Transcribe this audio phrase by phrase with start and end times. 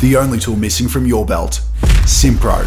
[0.00, 1.60] the only tool missing from your belt
[2.08, 2.66] Simpro.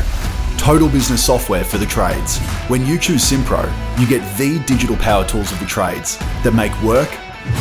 [0.57, 2.37] Total business software for the trades.
[2.67, 3.65] When you choose Simpro,
[3.99, 7.09] you get the digital power tools of the trades that make work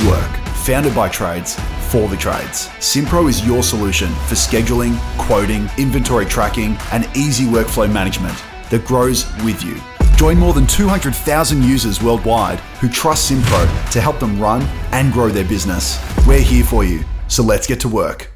[0.06, 0.30] work.
[0.64, 2.68] Founded by trades for the trades.
[2.78, 8.36] Simpro is your solution for scheduling, quoting, inventory tracking, and easy workflow management
[8.68, 9.80] that grows with you.
[10.16, 14.60] Join more than 200,000 users worldwide who trust Simpro to help them run
[14.92, 15.98] and grow their business.
[16.26, 18.30] We're here for you, so let's get to work.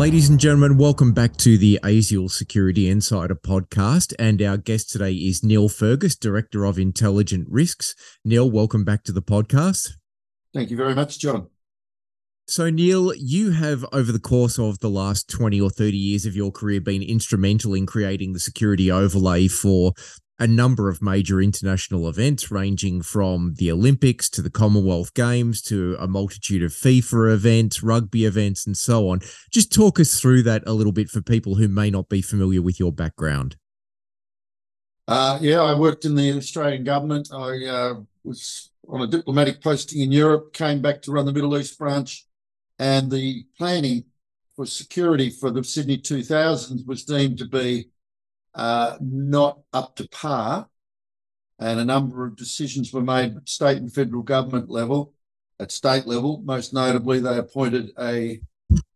[0.00, 4.14] Ladies and gentlemen, welcome back to the ASIAL Security Insider podcast.
[4.18, 7.94] And our guest today is Neil Fergus, Director of Intelligent Risks.
[8.24, 9.90] Neil, welcome back to the podcast.
[10.54, 11.48] Thank you very much, John.
[12.48, 16.34] So, Neil, you have over the course of the last 20 or 30 years of
[16.34, 19.92] your career been instrumental in creating the security overlay for
[20.40, 25.96] a number of major international events, ranging from the Olympics to the Commonwealth Games to
[26.00, 29.20] a multitude of FIFA events, rugby events, and so on.
[29.52, 32.62] Just talk us through that a little bit for people who may not be familiar
[32.62, 33.56] with your background.
[35.06, 37.28] Uh, yeah, I worked in the Australian government.
[37.32, 41.58] I uh, was on a diplomatic posting in Europe, came back to run the Middle
[41.58, 42.26] East branch,
[42.78, 44.04] and the planning
[44.56, 47.90] for security for the Sydney 2000s was deemed to be
[48.54, 50.68] uh, not up to par,
[51.58, 55.14] and a number of decisions were made at state and federal government level.
[55.58, 58.40] At state level, most notably, they appointed a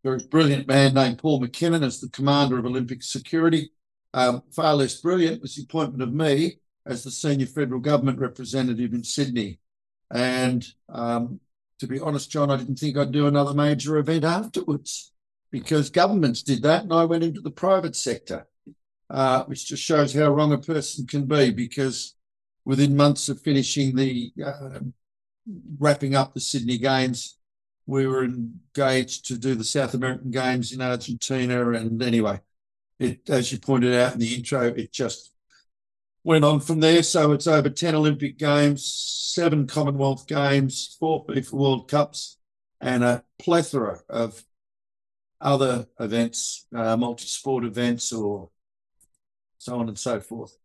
[0.03, 3.71] very brilliant man named Paul McKinnon as the commander of Olympic security.
[4.15, 8.93] Um, far less brilliant was the appointment of me as the senior federal government representative
[8.93, 9.59] in Sydney.
[10.11, 11.41] And um,
[11.81, 15.13] to be honest, John, I didn't think I'd do another major event afterwards
[15.51, 18.47] because governments did that and I went into the private sector
[19.11, 22.15] uh, which just shows how wrong a person can be because
[22.65, 24.81] within months of finishing the uh,
[25.79, 27.39] wrapping up the Sydney Games,
[27.87, 31.71] we were engaged to do the South American Games in Argentina.
[31.73, 32.41] And anyway,
[32.99, 35.33] it, as you pointed out in the intro, it just
[36.23, 37.03] went on from there.
[37.03, 38.87] So it's over 10 Olympic Games,
[39.35, 42.39] seven Commonwealth Games, four FIFA World Cups,
[42.81, 44.43] and a plethora of
[45.41, 48.49] other events, uh, multi sport events or
[49.65, 50.59] so on and so forth.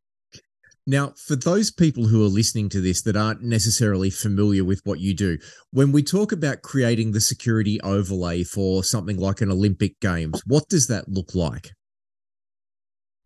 [0.85, 4.99] Now, for those people who are listening to this that aren't necessarily familiar with what
[4.99, 5.37] you do,
[5.71, 10.67] when we talk about creating the security overlay for something like an Olympic Games, what
[10.67, 11.71] does that look like?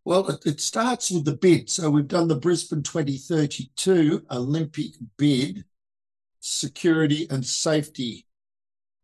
[0.06, 1.72] Well, it starts with the bid.
[1.72, 5.64] So we've done the Brisbane 2032 Olympic bid,
[6.40, 8.28] security and safety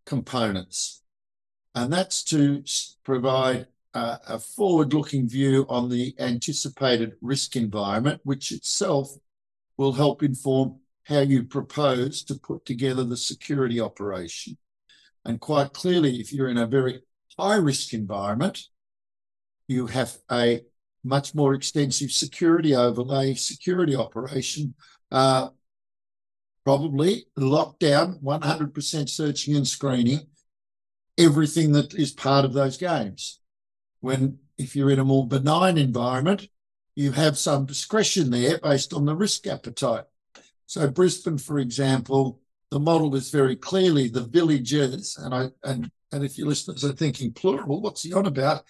[0.06, 1.02] components.
[1.74, 2.64] And that's to
[3.04, 9.16] provide a forward-looking view on the anticipated risk environment, which itself
[9.78, 14.58] will help inform how you propose to put together the security operation.
[15.26, 17.02] And quite clearly, if you're in a very
[17.38, 18.68] high-risk environment,
[19.68, 20.62] you have a
[21.04, 24.76] much more extensive security overlay, security operation,
[25.12, 25.50] uh,
[26.64, 30.28] probably lockdown, 100% searching and screening,
[31.18, 33.40] everything that is part of those games
[34.02, 36.48] when if you're in a more benign environment,
[36.96, 40.04] you have some discretion there based on the risk appetite.
[40.66, 46.24] So Brisbane, for example, the model is very clearly the villages, and I and and
[46.24, 48.64] if your listeners are thinking plural, what's he on about?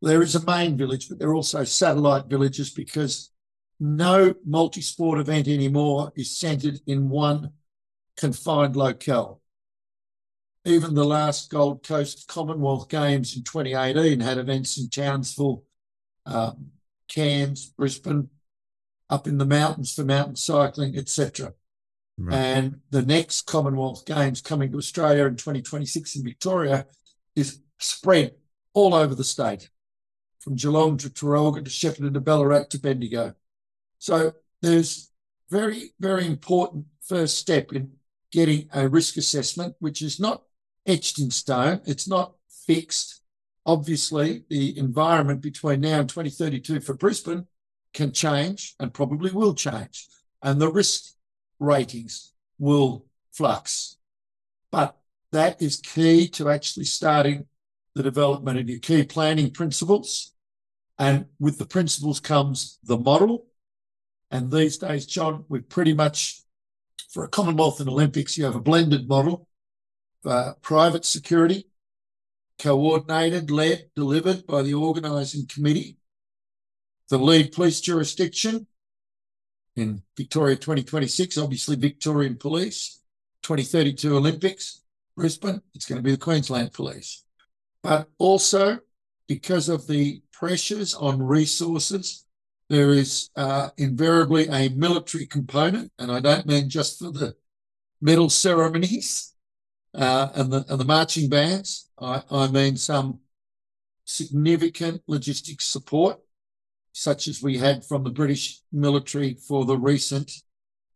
[0.00, 3.30] There is a main village, but there are also satellite villages because
[3.78, 7.50] no multi-sport event anymore is centered in one
[8.16, 9.41] confined locale
[10.64, 15.64] even the last Gold Coast Commonwealth Games in 2018 had events in Townsville,
[16.26, 16.70] um,
[17.08, 18.28] Cairns, Brisbane,
[19.10, 21.52] up in the mountains for mountain cycling, etc.
[22.16, 22.34] Right.
[22.34, 26.86] And the next Commonwealth Games coming to Australia in 2026 in Victoria
[27.34, 28.34] is spread
[28.72, 29.68] all over the state,
[30.38, 33.34] from Geelong to Traralgon to Shepparton to Ballarat to Bendigo.
[33.98, 35.10] So there's
[35.50, 37.92] very, very important first step in
[38.30, 40.42] getting a risk assessment, which is not
[40.86, 41.80] etched in stone.
[41.84, 42.34] It's not
[42.66, 43.22] fixed.
[43.64, 47.46] Obviously, the environment between now and 2032 for Brisbane
[47.94, 50.08] can change and probably will change,
[50.42, 51.12] and the risk
[51.60, 53.96] ratings will flux.
[54.70, 54.96] But
[55.30, 57.46] that is key to actually starting
[57.94, 60.32] the development of your key planning principles.
[60.98, 63.46] And with the principles comes the model.
[64.30, 66.42] And these days, John, we've pretty much,
[67.10, 69.46] for a Commonwealth and Olympics, you have a blended model
[70.24, 71.66] uh, private security,
[72.58, 75.98] coordinated, led, delivered by the organising committee,
[77.08, 78.66] the lead police jurisdiction,
[79.76, 83.00] in Victoria 2026, obviously Victorian Police,
[83.42, 84.82] 2032 Olympics,
[85.16, 87.24] Brisbane, it's going to be the Queensland Police.
[87.82, 88.80] But also
[89.28, 92.24] because of the pressures on resources,
[92.68, 97.34] there is uh, invariably a military component, and I don't mean just for the
[98.00, 99.31] medal ceremonies
[99.94, 101.90] uh, and, the, and the marching bands.
[102.00, 103.20] I, I mean some
[104.04, 106.18] significant logistics support
[106.92, 110.30] such as we had from the British military for the recent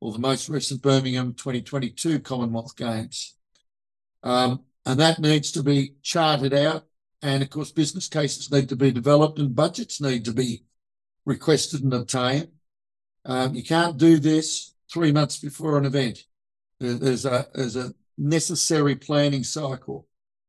[0.00, 3.34] or the most recent Birmingham 2022 Commonwealth Games.
[4.22, 6.84] Um, and that needs to be charted out.
[7.22, 10.64] And of course, business cases need to be developed and budgets need to be
[11.24, 12.48] requested and obtained.
[13.24, 16.18] Um, you can't do this three months before an event.
[16.78, 20.06] There's a, there's a necessary planning cycle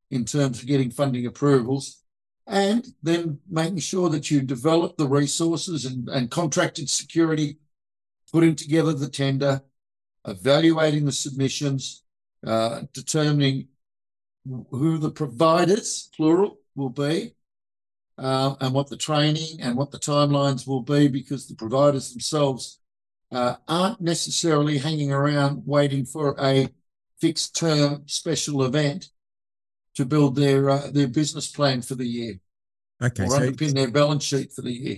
[0.09, 2.03] in terms of getting funding approvals
[2.47, 7.57] and then making sure that you develop the resources and, and contracted security,
[8.31, 9.61] putting together the tender,
[10.25, 12.03] evaluating the submissions,
[12.45, 13.67] uh, determining
[14.71, 17.33] who the providers, plural, will be,
[18.17, 22.79] uh, and what the training and what the timelines will be, because the providers themselves
[23.31, 26.69] uh, aren't necessarily hanging around waiting for a
[27.19, 29.09] fixed term special event
[29.95, 32.39] to build their uh, their business plan for the year.
[33.03, 34.97] Okay, or so underpin their balance sheet for the year.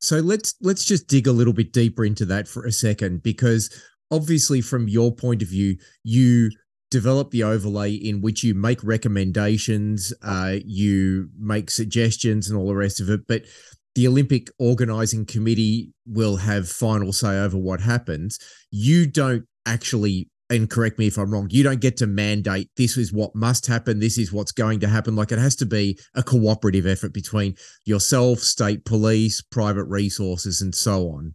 [0.00, 3.70] So let's let's just dig a little bit deeper into that for a second because
[4.10, 6.50] obviously from your point of view you
[6.90, 12.74] develop the overlay in which you make recommendations uh, you make suggestions and all the
[12.74, 13.42] rest of it but
[13.94, 18.38] the olympic organizing committee will have final say over what happens
[18.70, 22.96] you don't actually and correct me if I'm wrong, you don't get to mandate this
[22.96, 25.16] is what must happen, this is what's going to happen.
[25.16, 30.74] Like it has to be a cooperative effort between yourself, state police, private resources, and
[30.74, 31.34] so on.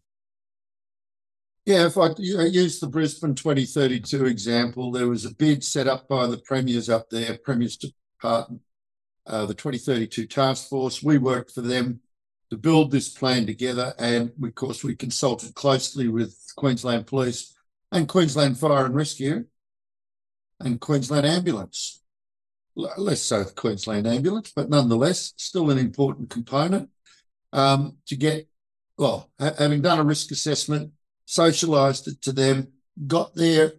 [1.65, 6.27] Yeah, if I use the Brisbane 2032 example, there was a bid set up by
[6.27, 8.61] the premiers up there, Premiers Department,
[9.25, 11.03] uh, the 2032 task force.
[11.03, 11.99] We worked for them
[12.51, 17.56] to build this plan together, and of course, we consulted closely with Queensland Police
[17.91, 19.45] and Queensland Fire and Rescue
[20.59, 22.01] and Queensland Ambulance.
[22.75, 26.89] Less so Queensland Ambulance, but nonetheless, still an important component
[27.53, 28.47] um, to get,
[28.97, 30.91] well, ha- having done a risk assessment,
[31.27, 32.67] socialised it to them,
[33.07, 33.73] got their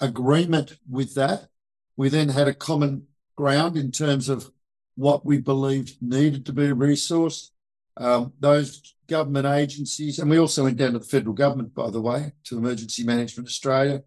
[0.00, 1.48] agreement with that.
[1.96, 3.06] We then had a common
[3.36, 4.50] ground in terms of
[4.96, 7.50] what we believed needed to be resourced.
[7.96, 12.00] Um, those government agencies, and we also went down to the federal government, by the
[12.00, 14.02] way, to Emergency Management Australia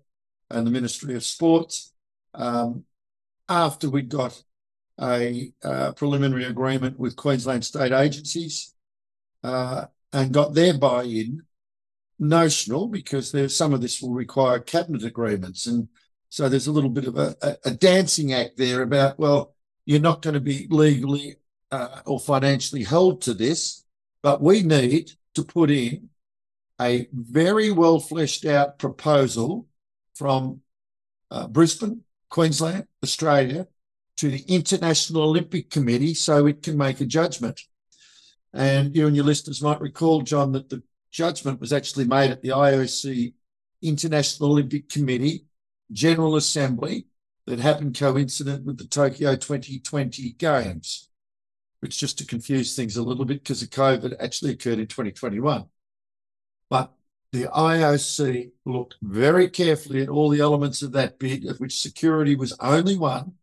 [0.50, 1.94] and the Ministry of Sports,
[2.34, 2.84] um,
[3.48, 4.42] after we'd got
[5.00, 8.74] a uh, preliminary agreement with Queensland state agencies
[9.44, 11.44] uh, and got their buy-in,
[12.18, 15.88] notional, because there's some of this will require cabinet agreements, and
[16.30, 19.54] so there's a little bit of a, a, a dancing act there about well,
[19.86, 21.36] you're not going to be legally
[21.76, 23.86] uh, or financially held to this
[24.26, 26.10] but we need to put in
[26.82, 29.68] a very well fleshed out proposal
[30.16, 30.62] from
[31.30, 33.68] uh, Brisbane, Queensland, Australia,
[34.18, 37.62] to the International Olympic Committee so it can make a judgment.
[38.52, 40.82] And you and your listeners might recall, John, that the
[41.12, 43.34] judgment was actually made at the IOC
[43.84, 45.46] International Olympic Committee
[45.92, 47.06] General Assembly
[47.46, 51.10] that happened coincident with the Tokyo 2020 Games
[51.80, 55.66] which just to confuse things a little bit because of COVID actually occurred in 2021.
[56.70, 56.94] But
[57.32, 62.36] the IOC looked very carefully at all the elements of that bid, of which security
[62.36, 63.34] was only one,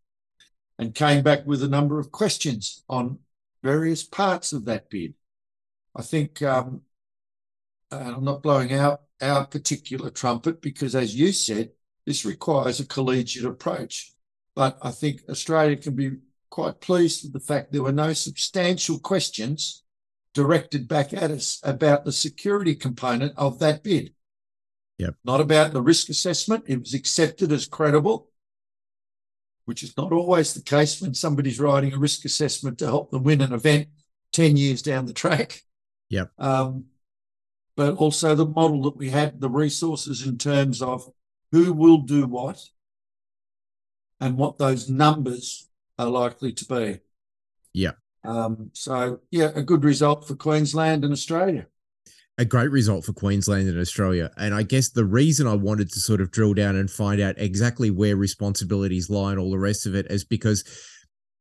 [0.79, 3.19] and came back with a number of questions on
[3.63, 5.15] various parts of that bid.
[5.95, 6.83] I think um,
[7.91, 11.71] I'm not blowing out our particular trumpet because, as you said,
[12.07, 14.13] this requires a collegiate approach.
[14.55, 16.17] But I think Australia can be
[16.53, 19.83] quite pleased with the fact there were no substantial questions
[20.35, 24.13] directed back at us about the security component of that bid.
[24.99, 25.15] Yep.
[25.25, 26.65] Not about the risk assessment.
[26.67, 28.29] It was accepted as credible,
[29.65, 33.23] which is not always the case when somebody's writing a risk assessment to help them
[33.23, 33.89] win an event
[34.33, 35.63] 10 years down the track.
[36.11, 36.33] Yep.
[36.39, 36.85] Um,
[37.77, 41.11] but also the model that we had, the resources in terms of
[41.51, 42.63] who will do what
[44.21, 47.01] and what those numbers are likely to be.
[47.73, 47.93] Yeah.
[48.25, 51.67] Um, so, yeah, a good result for Queensland and Australia.
[52.39, 54.31] A great result for Queensland and Australia.
[54.37, 57.35] And I guess the reason I wanted to sort of drill down and find out
[57.39, 60.65] exactly where responsibilities lie and all the rest of it is because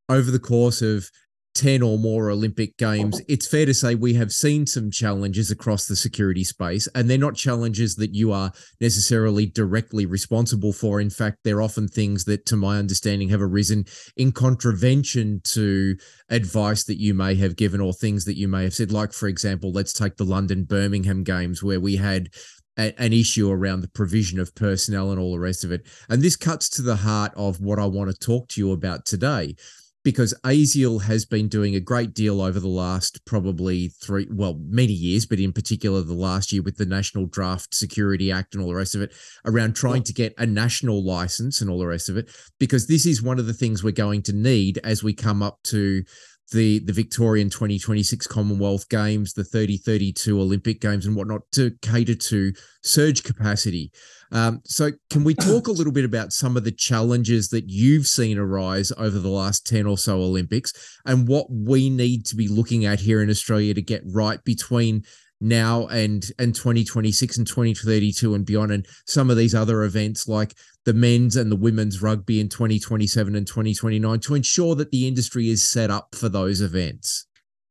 [0.10, 1.10] over the course of
[1.54, 5.86] 10 or more Olympic Games, it's fair to say we have seen some challenges across
[5.86, 11.02] the security space, and they're not challenges that you are necessarily directly responsible for.
[11.02, 15.98] In fact, they're often things that, to my understanding, have arisen in contravention to
[16.30, 18.92] advice that you may have given or things that you may have said.
[18.92, 22.30] Like, for example, let's take the London Birmingham Games, where we had
[22.78, 25.86] an issue around the provision of personnel and all the rest of it.
[26.10, 29.06] And this cuts to the heart of what I want to talk to you about
[29.06, 29.56] today
[30.04, 34.94] because ASIAL has been doing a great deal over the last probably three, well, many
[34.94, 38.70] years, but in particular the last year with the National Draft Security Act and all
[38.70, 39.14] the rest of it,
[39.46, 42.30] around trying to get a national license and all the rest of it,
[42.60, 45.60] because this is one of the things we're going to need as we come up
[45.64, 46.04] to
[46.52, 52.54] the the Victorian 2026 Commonwealth Games, the 3032 Olympic Games, and whatnot to cater to
[52.84, 53.92] surge capacity.
[54.34, 58.08] Um, so, can we talk a little bit about some of the challenges that you've
[58.08, 62.48] seen arise over the last 10 or so Olympics and what we need to be
[62.48, 65.04] looking at here in Australia to get right between
[65.42, 70.54] now and and 2026 and 2032 and beyond and some of these other events like
[70.86, 75.50] the men's and the women's rugby in 2027 and 2029 to ensure that the industry
[75.50, 77.26] is set up for those events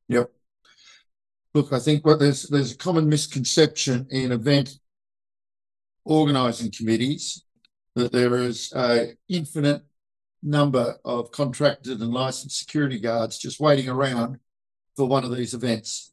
[0.09, 0.31] yep
[1.55, 4.79] look i think what there's there's a common misconception in event
[6.05, 7.45] organizing committees
[7.95, 9.83] that there is a infinite
[10.43, 14.39] number of contracted and licensed security guards just waiting around
[14.97, 16.13] for one of these events.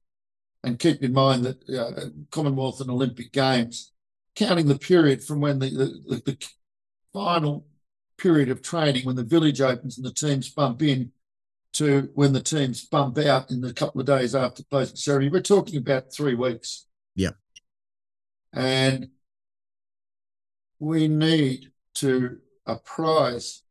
[0.68, 3.94] And keep in mind that uh, Commonwealth and Olympic Games,
[4.36, 6.48] counting the period from when the, the, the
[7.14, 7.66] final
[8.18, 11.14] period of training, when the village opens and the teams bump in,
[11.72, 15.42] to when the teams bump out in the couple of days after closing ceremony, we're
[15.42, 16.86] talking about three weeks.
[17.16, 17.32] Yeah.
[18.52, 19.12] And
[20.80, 23.62] we need to apprise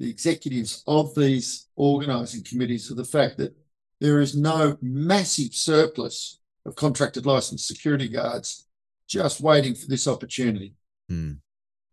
[0.00, 3.54] the executives of these organising committees of the fact that
[4.00, 8.66] there is no massive surplus of contracted licensed security guards
[9.08, 10.74] just waiting for this opportunity.
[11.10, 11.38] Mm.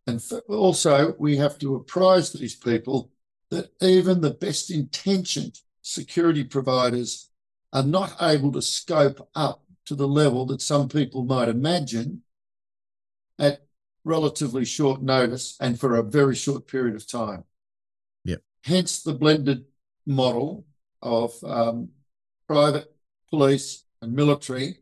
[0.08, 3.12] And also, we have to apprise these people
[3.50, 7.30] that even the best intentioned security providers
[7.74, 12.22] are not able to scope up to the level that some people might imagine
[13.38, 13.66] at
[14.04, 17.44] relatively short notice and for a very short period of time.
[18.26, 18.42] Yep.
[18.64, 19.66] Hence the blended
[20.06, 20.66] model
[21.02, 21.90] of um,
[22.48, 22.94] private,
[23.30, 24.78] police, and military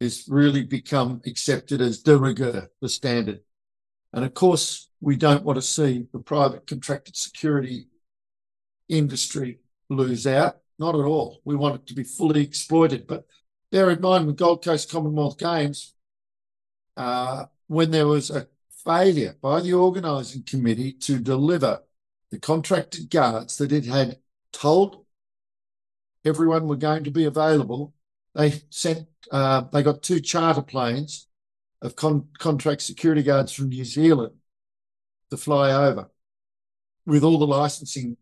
[0.00, 3.40] has really become accepted as de rigueur, the standard.
[4.12, 7.88] And of course, we don't want to see the private contracted security
[8.88, 9.58] industry
[9.90, 10.58] lose out.
[10.78, 11.40] Not at all.
[11.44, 13.06] We want it to be fully exploited.
[13.06, 13.26] But
[13.72, 15.94] bear in mind, with Gold Coast Commonwealth Games,
[16.96, 18.46] uh, when there was a
[18.84, 21.82] failure by the organising committee to deliver
[22.30, 24.18] the contracted guards that it had
[24.52, 25.04] told
[26.24, 27.94] everyone were going to be available,
[28.34, 31.26] they sent uh, they got two charter planes
[31.82, 34.34] of con- contract security guards from New Zealand
[35.30, 36.10] to fly over
[37.06, 38.16] with all the licensing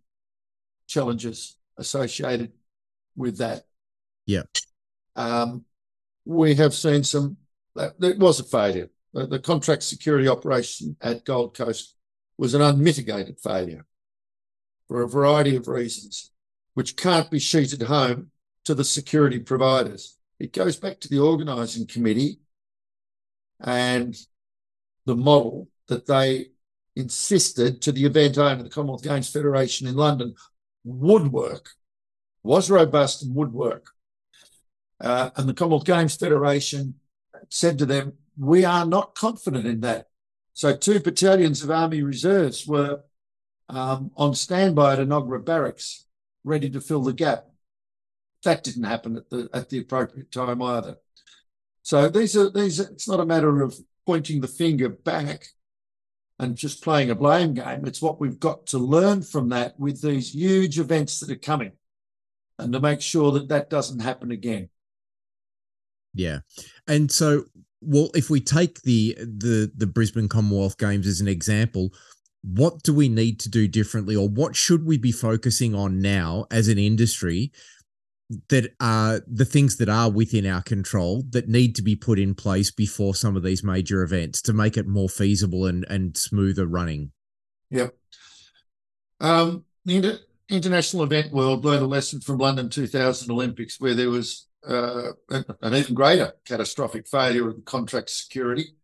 [0.87, 2.53] challenges associated
[3.17, 3.65] with that.
[4.27, 4.43] Yeah.
[5.15, 5.65] Um,
[6.25, 7.37] we have seen some,
[7.77, 11.95] it was a failure the, the contract security operation at Gold Coast
[12.37, 13.87] was an unmitigated failure
[14.89, 16.33] for a variety of reasons,
[16.77, 18.31] which can't be sheeted home
[18.63, 20.19] to the security providers.
[20.39, 22.41] It goes back to the organising committee
[23.59, 24.15] and
[25.07, 26.49] the model that they
[26.95, 30.35] insisted to the event owner, the Commonwealth Games Federation in London,
[30.85, 31.71] would work,
[32.43, 33.93] was robust and would work.
[35.01, 36.97] Uh, and the Commonwealth Games Federation
[37.49, 40.09] said to them, we are not confident in that.
[40.53, 43.01] So two battalions of Army Reserves were
[43.71, 46.03] um, on standby at Enoggera Barracks,
[46.47, 47.45] ready to fill the gap.
[48.45, 50.97] That didn't happen at the at the appropriate time either.
[51.83, 52.81] So these are these.
[52.81, 53.77] It's not a matter of
[54.07, 55.47] pointing the finger back
[56.39, 57.85] and just playing a blame game.
[57.87, 61.73] It's what we've got to learn from that with these huge events that are coming,
[62.59, 64.69] and to make sure that that doesn't happen again.
[66.15, 66.41] Yeah,
[66.87, 67.45] and so
[67.81, 71.93] well, if we take the the the Brisbane Commonwealth Games as an example,
[72.47, 76.47] what do we need to do differently, or what should we be focusing on now
[76.51, 77.51] as an industry
[78.49, 82.35] that are the things that are within our control that need to be put in
[82.35, 86.67] place before some of these major events to make it more feasible and and smoother
[86.67, 87.11] running?
[87.71, 87.95] Yep.
[89.21, 94.11] Um, the inter- international event world learned a lesson from London 2000 Olympics, where there
[94.11, 98.75] was uh, an even greater catastrophic failure of contract security,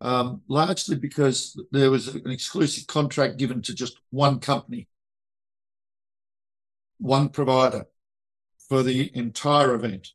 [0.00, 4.88] um, largely because there was an exclusive contract given to just one company,
[6.98, 7.86] one provider.
[8.68, 10.12] for the entire event.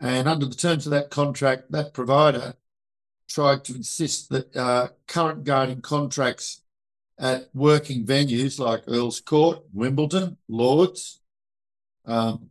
[0.00, 2.54] And under the terms of that contract, that provider
[3.28, 6.62] tried to insist that uh, current guarding contracts
[7.18, 11.20] at working venues like Earl's Court, Wimbledon, Lords,
[12.06, 12.50] um,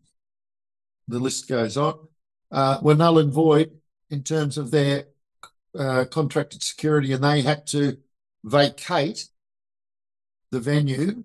[1.07, 2.07] the list goes on,
[2.51, 3.71] uh, were null and void
[4.09, 5.05] in terms of their
[5.77, 7.97] uh, contracted security, and they had to
[8.43, 9.27] vacate
[10.51, 11.23] the venue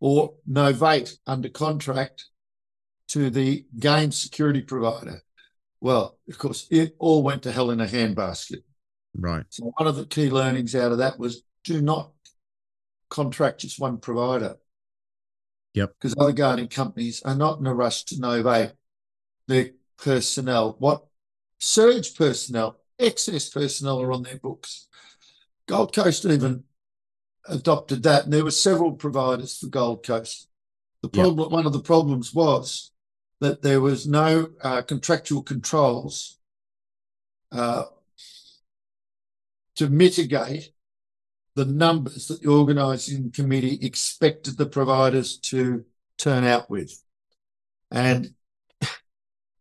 [0.00, 2.26] or novate under contract
[3.08, 5.22] to the game security provider.
[5.80, 8.62] Well, of course, it all went to hell in a handbasket.
[9.14, 9.44] Right.
[9.48, 12.12] So one of the key learnings out of that was do not
[13.08, 14.56] contract just one provider.
[15.74, 15.94] Yep.
[16.00, 18.72] Because other guarding companies are not in a rush to novate
[19.46, 20.76] their personnel.
[20.78, 21.04] What
[21.58, 24.88] surge personnel, excess personnel are on their books.
[25.66, 26.64] Gold Coast even
[27.48, 30.48] adopted that, and there were several providers for Gold Coast.
[31.02, 31.50] The problem, yep.
[31.50, 32.92] one of the problems was
[33.40, 36.38] that there was no uh, contractual controls
[37.52, 37.84] uh,
[39.76, 40.72] to mitigate
[41.54, 45.84] the numbers that the organising committee expected the providers to
[46.18, 47.02] turn out with.
[47.90, 48.34] And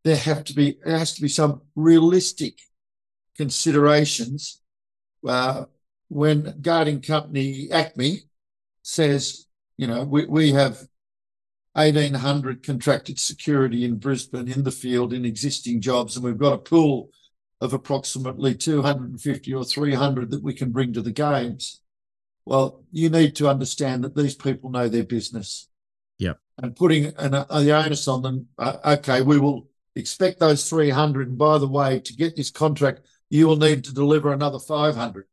[0.06, 2.60] there have to be there has to be some realistic
[3.36, 4.62] considerations
[5.28, 5.66] uh,
[6.08, 8.22] when guarding company Acme
[8.84, 9.48] says,
[9.78, 10.78] you know, we, we have
[11.74, 16.60] 1,800 contracted security in Brisbane in the field in existing jobs, and we've got a
[16.60, 17.10] pool
[17.60, 21.82] of approximately 250 or 300 that we can bring to the games.
[22.46, 25.68] Well, you need to understand that these people know their business.
[26.20, 26.38] Yep.
[26.60, 31.30] And putting an, uh, the onus on them, uh, okay, we will expect those 300.
[31.30, 35.26] And by the way, to get this contract, you will need to deliver another 500.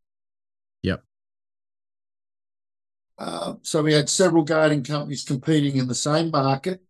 [0.83, 1.05] Yep.
[3.19, 6.83] Uh, so we had several guarding companies competing in the same market,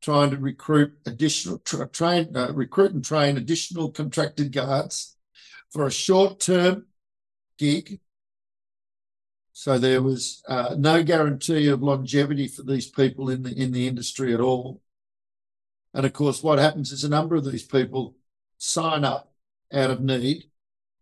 [0.00, 5.16] trying to recruit additional tra- train, uh, recruit and train additional contracted guards
[5.70, 6.86] for a short-term
[7.58, 8.00] gig
[9.58, 13.88] so there was uh, no guarantee of longevity for these people in the in the
[13.88, 14.82] industry at all.
[15.96, 18.16] And of course, what happens is a number of these people
[18.58, 19.32] sign up
[19.72, 20.44] out of need,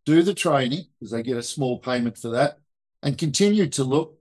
[0.07, 2.61] do the training because they get a small payment for that,
[3.03, 4.21] and continue to look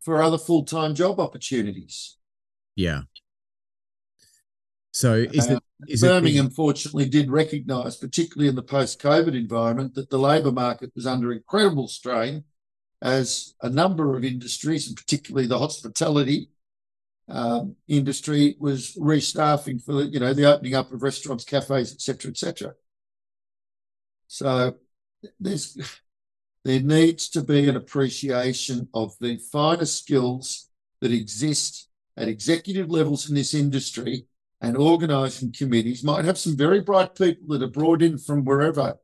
[0.00, 2.16] for other full time job opportunities.
[2.74, 3.02] Yeah.
[4.92, 9.36] So is uh, it is Birmingham it, fortunately did recognise, particularly in the post COVID
[9.36, 12.44] environment, that the labour market was under incredible strain
[13.02, 16.48] as a number of industries, and particularly the hospitality
[17.28, 22.74] um, industry, was restaffing for you know the opening up of restaurants, cafes, etc., etc.
[24.26, 24.76] So
[25.40, 25.76] there's
[26.64, 30.68] there needs to be an appreciation of the finer skills
[31.00, 34.26] that exist at executive levels in this industry
[34.60, 38.98] and organising committees might have some very bright people that are brought in from wherever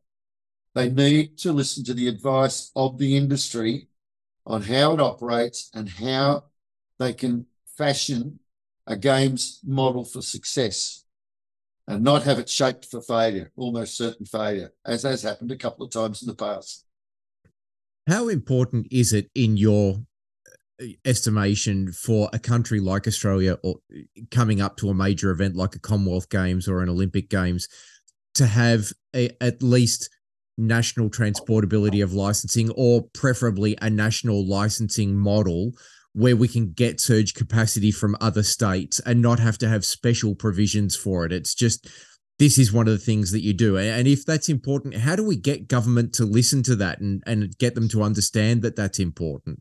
[0.74, 3.88] they need to listen to the advice of the industry
[4.44, 6.44] on how it operates and how
[6.98, 8.38] they can fashion
[8.87, 11.04] a games model for success
[11.87, 15.84] and not have it shaped for failure, almost certain failure, as has happened a couple
[15.84, 16.84] of times in the past.
[18.08, 19.96] How important is it in your
[20.80, 23.76] uh, estimation for a country like Australia or
[24.30, 27.68] coming up to a major event like a Commonwealth Games or an Olympic Games
[28.34, 30.10] to have a, at least
[30.56, 35.72] national transportability of licensing or preferably a national licensing model
[36.14, 40.35] where we can get surge capacity from other states and not have to have special
[40.35, 41.33] provisions for it.
[41.33, 41.88] It's just
[42.38, 43.77] this is one of the things that you do.
[43.77, 47.57] And if that's important, how do we get government to listen to that and, and
[47.59, 49.61] get them to understand that that's important?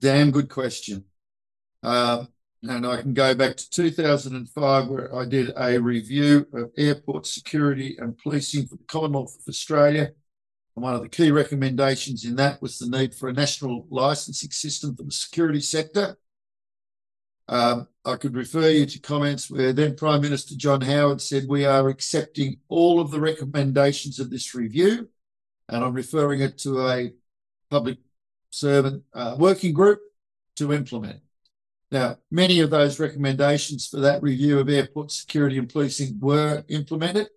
[0.00, 1.04] Damn good question.
[1.82, 2.28] Um,
[2.62, 7.96] and I can go back to 2005 where I did a review of airport security
[7.98, 10.10] and policing for the Commonwealth of Australia.
[10.76, 14.94] One of the key recommendations in that was the need for a national licensing system
[14.94, 16.18] for the security sector.
[17.48, 21.64] Um, I could refer you to comments where then Prime Minister John Howard said, We
[21.64, 25.08] are accepting all of the recommendations of this review.
[25.70, 27.12] And I'm referring it to a
[27.70, 27.96] public
[28.50, 30.00] servant uh, working group
[30.56, 31.20] to implement.
[31.90, 37.28] Now, many of those recommendations for that review of airport security and policing were implemented.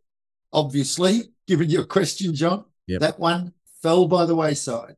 [0.51, 3.01] Obviously, given your question, John, yep.
[3.01, 4.95] that one fell by the wayside.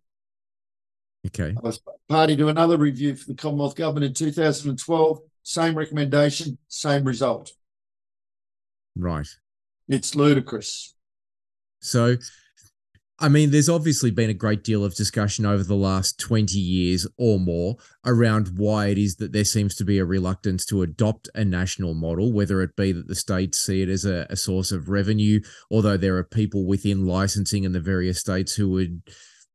[1.28, 1.54] Okay.
[1.56, 5.20] I was party to another review for the Commonwealth Government in 2012.
[5.44, 7.52] Same recommendation, same result.
[8.96, 9.28] Right.
[9.88, 10.96] It's ludicrous.
[11.82, 12.18] So
[13.22, 17.06] I mean, there's obviously been a great deal of discussion over the last 20 years
[17.18, 21.30] or more around why it is that there seems to be a reluctance to adopt
[21.36, 24.72] a national model, whether it be that the states see it as a, a source
[24.72, 29.04] of revenue, although there are people within licensing in the various states who would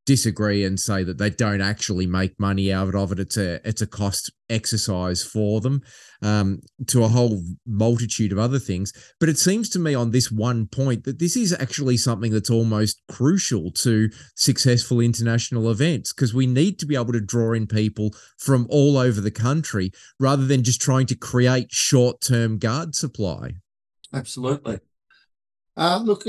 [0.07, 3.19] disagree and say that they don't actually make money out of it.
[3.19, 5.83] It's a it's a cost exercise for them,
[6.23, 8.93] um, to a whole multitude of other things.
[9.21, 12.51] But it seems to me on this one point that this is actually something that's
[12.51, 17.67] almost crucial to successful international events because we need to be able to draw in
[17.67, 22.95] people from all over the country rather than just trying to create short term guard
[22.95, 23.51] supply.
[24.15, 24.79] Absolutely.
[25.77, 26.25] Uh, look,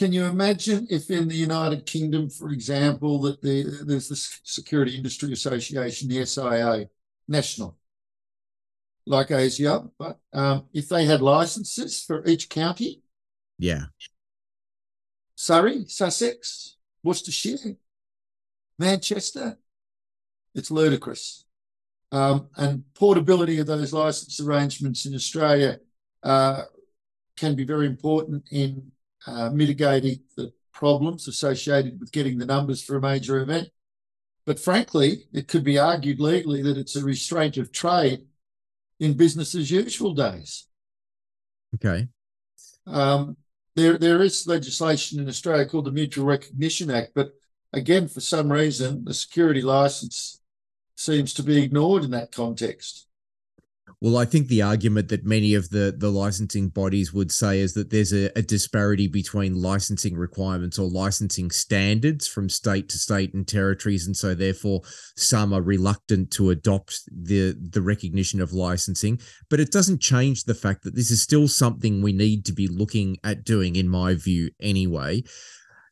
[0.00, 4.96] can you imagine if in the United Kingdom, for example, that the, there's the Security
[4.96, 6.88] Industry Association, the SIA,
[7.28, 7.76] national,
[9.04, 13.02] like ASIO, but um, if they had licenses for each county?
[13.58, 13.88] Yeah.
[15.34, 17.76] Surrey, Sussex, Worcestershire,
[18.78, 19.58] Manchester,
[20.54, 21.44] it's ludicrous.
[22.10, 25.78] Um, and portability of those license arrangements in Australia
[26.22, 26.62] uh,
[27.36, 28.92] can be very important in
[29.26, 33.68] uh, mitigating the problems associated with getting the numbers for a major event.
[34.46, 38.26] But frankly, it could be argued legally that it's a restraint of trade
[38.98, 40.66] in business as usual days.
[41.74, 42.08] Okay.
[42.86, 43.36] Um,
[43.76, 47.32] there, there is legislation in Australia called the Mutual Recognition Act, but
[47.72, 50.40] again, for some reason, the security license
[50.96, 53.06] seems to be ignored in that context.
[54.02, 57.74] Well, I think the argument that many of the the licensing bodies would say is
[57.74, 63.34] that there's a, a, disparity between licensing requirements or licensing standards from state to state
[63.34, 64.80] and territories, and so therefore
[65.16, 69.20] some are reluctant to adopt the the recognition of licensing.
[69.50, 72.68] But it doesn't change the fact that this is still something we need to be
[72.68, 75.24] looking at doing, in my view, anyway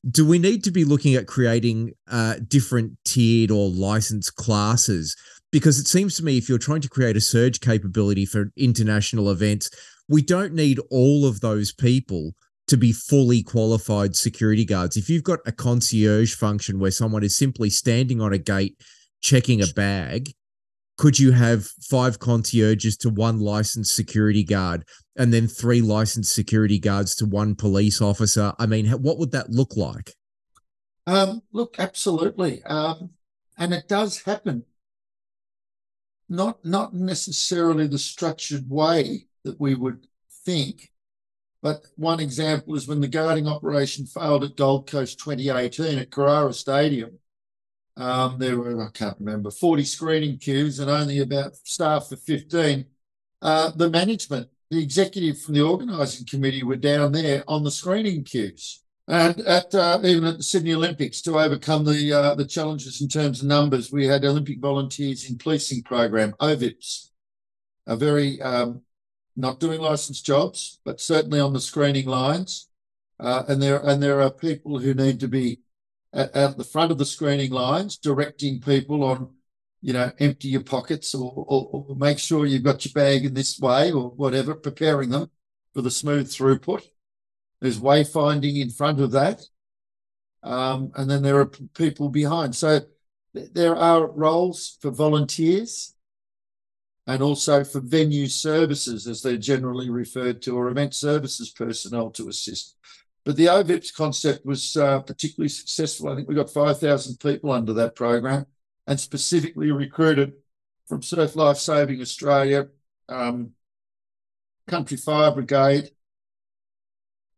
[0.08, 5.16] do we need to be looking at creating uh, different tiered or licensed classes
[5.50, 9.30] because it seems to me if you're trying to create a surge capability for international
[9.30, 9.70] events,
[10.08, 12.32] we don't need all of those people
[12.66, 14.96] to be fully qualified security guards.
[14.96, 18.76] If you've got a concierge function where someone is simply standing on a gate
[19.22, 20.32] checking a bag,
[20.98, 24.84] could you have five concierges to one licensed security guard
[25.16, 28.52] and then three licensed security guards to one police officer?
[28.58, 30.14] I mean, what would that look like?
[31.06, 32.62] Um, look, absolutely.
[32.64, 33.10] Um,
[33.56, 34.64] and it does happen
[36.28, 40.06] not not necessarily the structured way that we would
[40.44, 40.90] think.
[41.60, 46.52] But one example is when the guarding operation failed at Gold Coast 2018 at Carrara
[46.52, 47.18] Stadium.
[47.96, 52.86] Um, there were, I can't remember, 40 screening queues and only about staff for 15.
[53.42, 58.22] Uh, the management, the executive from the organising committee were down there on the screening
[58.22, 63.00] queues and at uh, even at the Sydney Olympics to overcome the uh, the challenges
[63.00, 67.08] in terms of numbers, we had Olympic volunteers in policing program OVIPs,
[67.86, 68.82] a very um,
[69.34, 72.68] not doing licensed jobs, but certainly on the screening lines.
[73.18, 75.60] Uh, and there and there are people who need to be
[76.12, 79.34] at, at, the front of the screening lines, directing people on,
[79.80, 83.34] you know, empty your pockets or, or, or make sure you've got your bag in
[83.34, 85.30] this way or whatever, preparing them
[85.72, 86.82] for the smooth throughput.
[87.60, 89.42] There's wayfinding in front of that.
[90.42, 92.54] Um, and then there are people behind.
[92.54, 92.80] So
[93.34, 95.94] th- there are roles for volunteers
[97.06, 102.28] and also for venue services, as they're generally referred to, or event services personnel to
[102.28, 102.76] assist.
[103.24, 106.08] But the OVIPS concept was uh, particularly successful.
[106.08, 108.46] I think we got 5,000 people under that program
[108.86, 110.34] and specifically recruited
[110.86, 112.68] from Surf Life Saving Australia,
[113.08, 113.52] um,
[114.66, 115.90] Country Fire Brigade,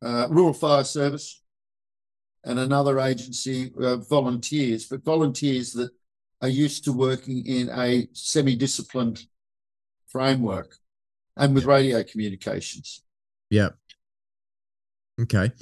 [0.02, 1.42] uh, Rural Fire Service,
[2.44, 5.90] and another agency, uh, volunteers, but volunteers that
[6.40, 9.26] are used to working in a semi disciplined
[10.08, 10.76] framework
[11.36, 13.02] and with radio communications.
[13.50, 13.70] Yeah.
[15.20, 15.52] Okay.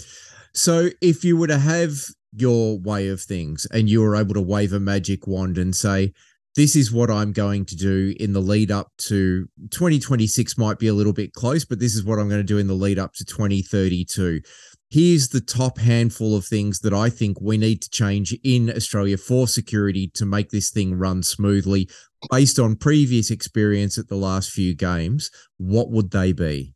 [0.54, 1.94] So if you were to have
[2.32, 6.12] your way of things and you were able to wave a magic wand and say,
[6.58, 10.88] this is what I'm going to do in the lead up to 2026 might be
[10.88, 12.98] a little bit close, but this is what I'm going to do in the lead
[12.98, 14.40] up to 2032.
[14.90, 19.16] Here's the top handful of things that I think we need to change in Australia
[19.16, 21.88] for security to make this thing run smoothly
[22.28, 25.30] based on previous experience at the last few games.
[25.58, 26.74] What would they be?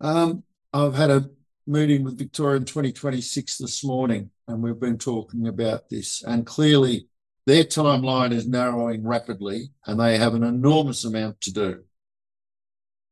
[0.00, 1.28] Um, I've had a
[1.66, 6.22] meeting with Victoria in 2026 this morning, and we've been talking about this.
[6.22, 7.08] And clearly,
[7.46, 11.84] their timeline is narrowing rapidly, and they have an enormous amount to do.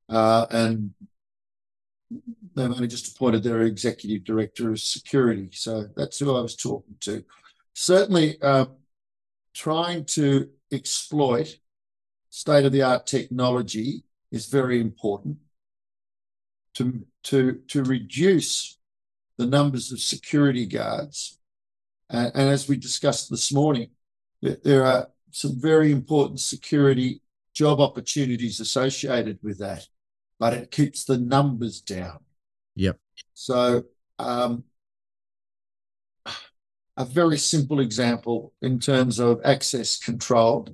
[0.09, 0.95] Uh, and
[2.55, 5.49] they've only just appointed their executive director of security.
[5.53, 7.25] So that's who I was talking to.
[7.75, 8.67] Certainly, uh,
[9.55, 11.59] trying to exploit
[12.31, 15.39] state of the art technology is very important
[16.75, 18.79] to, to, to reduce
[19.37, 21.39] the numbers of security guards.
[22.09, 23.91] And, and as we discussed this morning,
[24.43, 27.23] there are some very important security
[27.55, 29.87] job opportunities associated with that,
[30.39, 32.21] but it keeps the numbers down.
[32.77, 32.99] Yep.
[33.35, 33.85] So,
[34.19, 34.65] um,
[36.97, 40.69] a very simple example in terms of access control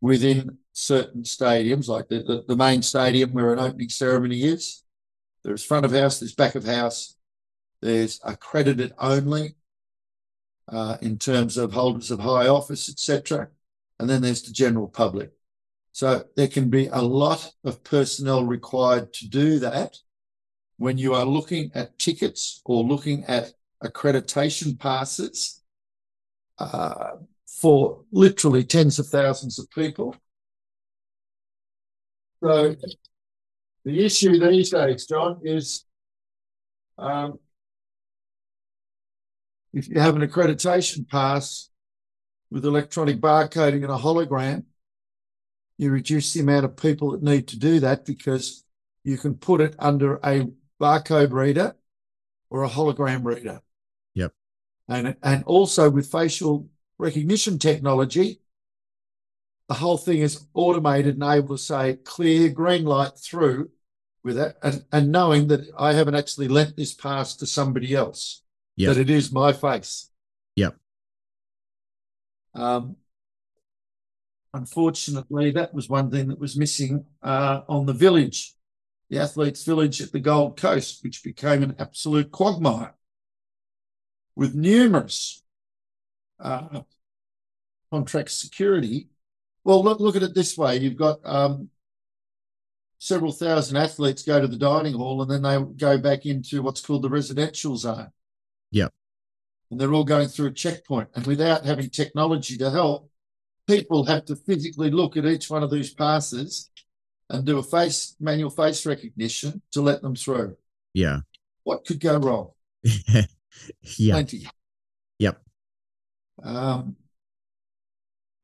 [0.00, 4.82] within certain stadiums, like the, the, the, main stadium where an opening ceremony is.
[5.44, 7.16] There's front of house, there's back of house,
[7.82, 9.56] there's accredited only
[10.68, 13.48] uh, in terms of holders of high office, etc.
[13.98, 15.32] And then there's the general public.
[15.92, 19.98] So there can be a lot of personnel required to do that
[20.78, 23.52] when you are looking at tickets or looking at
[23.84, 25.62] accreditation passes
[26.58, 27.12] uh,
[27.46, 30.16] for literally tens of thousands of people.
[32.42, 32.74] So
[33.84, 35.84] the issue these days, John, is
[36.98, 37.38] um,
[39.72, 41.70] if you have an accreditation pass
[42.50, 44.64] with electronic barcoding and a hologram,
[45.78, 48.64] you reduce the amount of people that need to do that because
[49.04, 50.46] you can put it under a
[50.80, 51.74] barcode reader
[52.50, 53.60] or a hologram reader.
[54.14, 54.32] Yep.
[54.88, 58.40] And, and also with facial recognition technology,
[59.68, 63.70] the whole thing is automated and able to say clear green light through
[64.22, 68.41] with it and, and knowing that I haven't actually lent this pass to somebody else,
[68.76, 68.94] yep.
[68.94, 70.10] that it is my face.
[70.56, 70.76] Yep.
[72.54, 72.96] Um,
[74.52, 78.54] unfortunately, that was one thing that was missing uh, on the village,
[79.08, 82.94] the athletes' village at the Gold Coast, which became an absolute quagmire
[84.34, 85.42] with numerous
[86.40, 86.80] uh,
[87.90, 89.08] contract security.
[89.64, 91.68] Well, look, look at it this way you've got um,
[92.98, 96.80] several thousand athletes go to the dining hall and then they go back into what's
[96.80, 98.10] called the residential zone.
[98.72, 98.92] Yep.
[99.70, 101.08] And they're all going through a checkpoint.
[101.14, 103.10] And without having technology to help,
[103.66, 106.70] people have to physically look at each one of these passes
[107.30, 110.56] and do a face manual face recognition to let them through.
[110.92, 111.20] Yeah.
[111.64, 112.50] What could go wrong?
[112.84, 114.12] yeah.
[114.12, 114.46] Plenty.
[115.18, 115.40] Yep.
[116.42, 116.96] Um,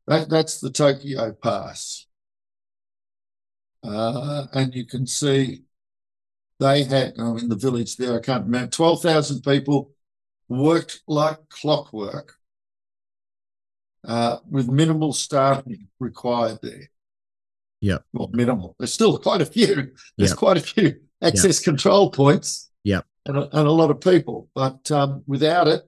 [0.06, 2.06] that, that's the Tokyo Pass.
[3.82, 5.64] Uh, and you can see
[6.58, 9.92] they had, oh, in the village there, I can't remember, 12,000 people
[10.48, 12.34] worked like clockwork
[14.06, 16.90] uh, with minimal staffing required there.
[17.80, 17.98] Yeah.
[18.12, 18.74] Well, minimal.
[18.78, 19.92] There's still quite a few.
[20.16, 20.38] There's yep.
[20.38, 21.64] quite a few access yep.
[21.64, 22.70] control points.
[22.82, 23.02] Yeah.
[23.26, 24.48] And a, and a lot of people.
[24.54, 25.82] But um, without it,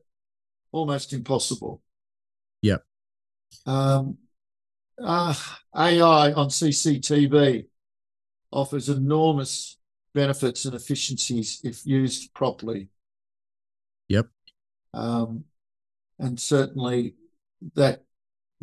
[0.72, 1.82] almost impossible.
[2.62, 2.84] Yep.
[3.66, 4.18] Um,
[5.02, 5.34] uh,
[5.74, 7.66] AI on CCTV
[8.52, 9.78] offers enormous
[10.14, 12.88] benefits and efficiencies if used properly.
[14.92, 15.44] Um,
[16.18, 17.14] and certainly
[17.74, 18.04] that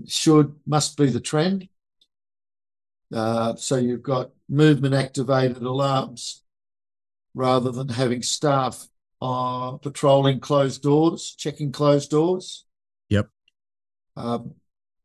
[0.05, 1.67] should must be the trend.
[3.13, 6.43] Uh, so you've got movement activated alarms
[7.33, 8.87] rather than having staff
[9.21, 12.65] uh, patrolling closed doors, checking closed doors.
[13.09, 13.29] Yep.
[14.15, 14.55] Um,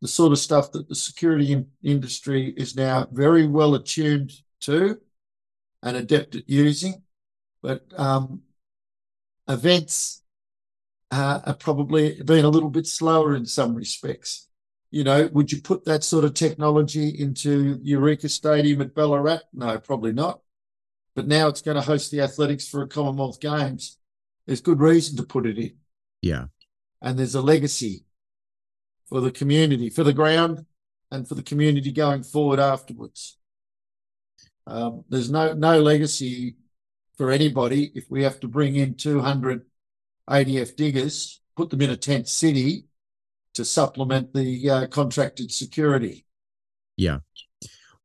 [0.01, 4.99] the sort of stuff that the security in- industry is now very well attuned to
[5.83, 7.03] and adept at using.
[7.63, 8.43] But um,
[9.49, 10.22] events
[11.13, 14.49] uh, are probably been a little bit slower in some respects.
[14.91, 19.41] You know, would you put that sort of technology into Eureka Stadium at Ballarat?
[19.53, 20.41] No, probably not.
[21.15, 23.99] But now it's going to host the athletics for a Commonwealth Games.
[24.47, 25.75] There's good reason to put it in.
[26.23, 26.47] Yeah.
[27.03, 28.07] And there's a legacy
[29.09, 30.65] for the community, for the ground,
[31.11, 33.37] and for the community going forward afterwards.
[34.67, 36.57] Um, there's no no legacy
[37.19, 39.67] for anybody if we have to bring in 200
[40.29, 42.87] ADF diggers, put them in a tent city
[43.55, 46.25] to supplement the uh, contracted security.
[46.97, 47.19] Yeah.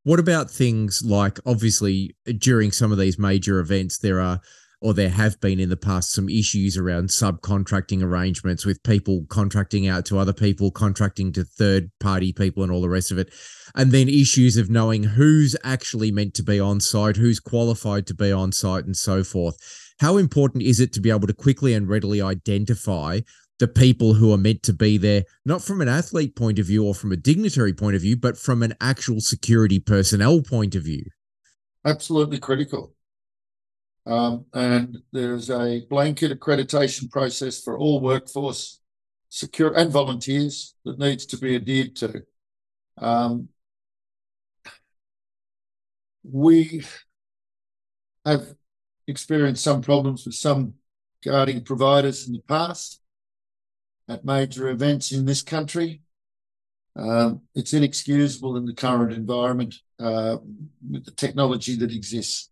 [0.02, 4.40] What about things like obviously during some of these major events, there are
[4.80, 9.88] or there have been in the past some issues around subcontracting arrangements with people contracting
[9.88, 13.32] out to other people, contracting to third party people, and all the rest of it.
[13.74, 18.14] And then issues of knowing who's actually meant to be on site, who's qualified to
[18.14, 19.56] be on site, and so forth.
[19.98, 23.20] How important is it to be able to quickly and readily identify
[23.58, 26.84] the people who are meant to be there, not from an athlete point of view
[26.84, 30.84] or from a dignitary point of view, but from an actual security personnel point of
[30.84, 31.02] view?
[31.84, 32.94] Absolutely critical
[34.08, 38.80] Um, and there's a blanket accreditation process for all workforce
[39.28, 42.22] secure and volunteers that needs to be adhered to.
[42.96, 43.50] Um,
[46.22, 46.82] we
[48.24, 48.54] have
[49.06, 50.74] experienced some problems with some
[51.22, 53.02] guarding providers in the past
[54.08, 56.00] at major events in this country.
[56.96, 60.38] Um, it's inexcusable in the current environment uh,
[60.90, 62.50] with the technology that exists.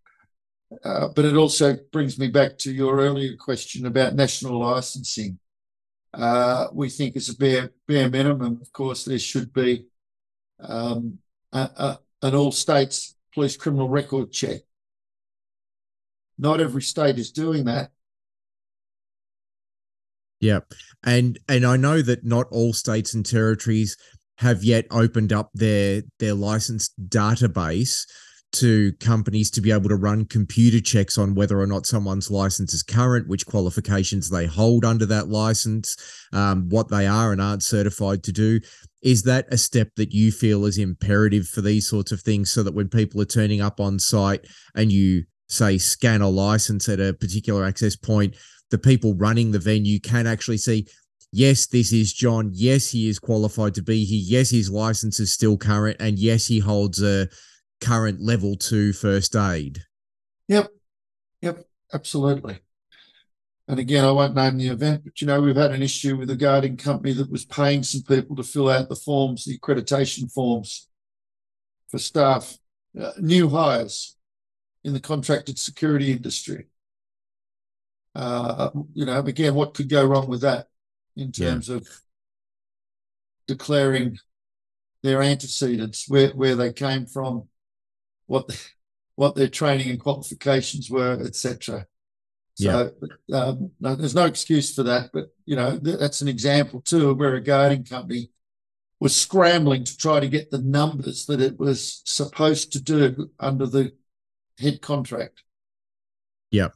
[0.85, 5.39] Uh, but it also brings me back to your earlier question about national licensing.
[6.13, 9.87] Uh, we think as a bare, minimum, of course, there should be
[10.61, 11.19] um,
[11.53, 14.61] an all states police criminal record check.
[16.39, 17.91] Not every state is doing that.
[20.41, 20.61] Yeah.
[21.05, 23.97] And and I know that not all states and territories
[24.39, 28.07] have yet opened up their their licensed database
[28.53, 32.73] to companies to be able to run computer checks on whether or not someone's license
[32.73, 35.97] is current, which qualifications they hold under that license,
[36.33, 38.61] um, what they are and aren't certified to do.
[39.03, 42.63] Is that a step that you feel is imperative for these sorts of things so
[42.63, 46.99] that when people are turning up on site and you say scan a license at
[46.99, 48.35] a particular access point,
[48.71, 50.87] the people running the venue can actually see
[51.33, 52.51] yes, this is John.
[52.55, 54.23] Yes, he is qualified to be here.
[54.25, 55.97] Yes, his license is still current.
[56.01, 57.29] And yes, he holds a
[57.81, 59.85] current level two first aid.
[60.49, 60.71] Yep.
[61.43, 61.65] Yep.
[61.93, 62.59] Absolutely.
[63.69, 66.31] And again, I won't name the event, but you know, we've had an issue with
[66.31, 70.33] a guarding company that was paying some people to fill out the forms, the accreditation
[70.33, 70.89] forms
[71.89, 72.59] for staff,
[73.01, 74.17] uh, new hires
[74.85, 76.67] in the contracted security industry.
[78.15, 80.69] Uh, you know, again, what could go wrong with that
[81.17, 81.77] in terms yeah.
[81.77, 81.89] of
[83.49, 84.17] declaring
[85.03, 87.49] their antecedents, where, where they came from,
[88.27, 88.61] what the,
[89.15, 91.87] what their training and qualifications were, etc.
[92.55, 92.91] So
[93.29, 93.39] yeah.
[93.39, 95.11] um, no, there's no excuse for that.
[95.13, 98.31] But you know th- that's an example too of where a guarding company
[98.99, 103.67] was scrambling to try to get the numbers that it was supposed to do under
[103.67, 103.93] the
[104.59, 105.43] head contract.
[106.51, 106.69] Yeah.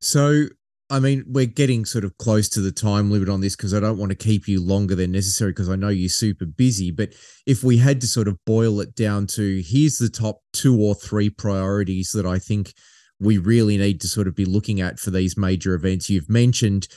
[0.00, 0.46] So
[0.90, 3.80] I mean, we're getting sort of close to the time limit on this because I
[3.80, 6.90] don't want to keep you longer than necessary because I know you're super busy.
[6.90, 7.14] But
[7.46, 10.94] if we had to sort of boil it down to here's the top two or
[10.94, 12.74] three priorities that I think
[13.18, 16.10] we really need to sort of be looking at for these major events.
[16.10, 16.88] You've mentioned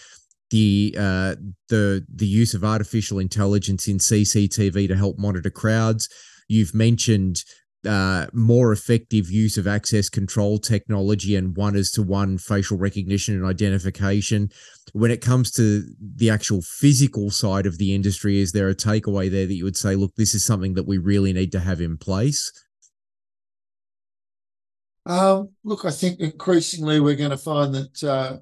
[0.49, 1.35] the uh,
[1.69, 6.09] the the use of artificial intelligence in CCTV to help monitor crowds.
[6.47, 7.43] You've mentioned
[7.85, 13.35] uh, more effective use of access control technology and one is to one facial recognition
[13.35, 14.49] and identification.
[14.93, 19.29] When it comes to the actual physical side of the industry, is there a takeaway
[19.29, 21.81] there that you would say, look, this is something that we really need to have
[21.81, 22.51] in place?
[25.05, 28.37] Um, look, I think increasingly we're going to find that uh,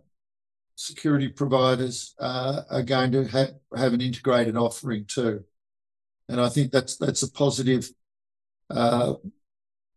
[0.75, 5.43] security providers uh, are going to have, have an integrated offering too,
[6.27, 7.87] and I think that's that's a positive